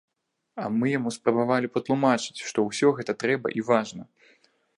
[0.61, 4.03] А мы яму спрабавалі патлумачыць, што ўсё гэта трэба і важна.